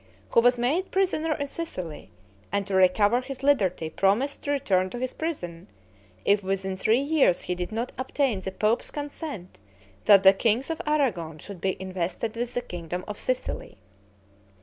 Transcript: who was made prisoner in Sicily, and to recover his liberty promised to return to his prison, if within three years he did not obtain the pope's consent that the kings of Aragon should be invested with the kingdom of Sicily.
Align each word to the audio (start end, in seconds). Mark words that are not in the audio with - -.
who 0.31 0.41
was 0.41 0.57
made 0.57 0.89
prisoner 0.89 1.35
in 1.35 1.47
Sicily, 1.47 2.09
and 2.51 2.65
to 2.65 2.73
recover 2.73 3.21
his 3.21 3.43
liberty 3.43 3.87
promised 3.87 4.41
to 4.43 4.49
return 4.51 4.89
to 4.89 4.97
his 4.97 5.13
prison, 5.13 5.67
if 6.25 6.41
within 6.41 6.75
three 6.75 6.99
years 7.01 7.41
he 7.41 7.53
did 7.53 7.71
not 7.71 7.91
obtain 7.99 8.39
the 8.41 8.51
pope's 8.51 8.89
consent 8.89 9.59
that 10.05 10.23
the 10.23 10.33
kings 10.33 10.71
of 10.71 10.81
Aragon 10.87 11.37
should 11.37 11.61
be 11.61 11.79
invested 11.79 12.35
with 12.35 12.55
the 12.55 12.61
kingdom 12.61 13.05
of 13.07 13.19
Sicily. 13.19 13.77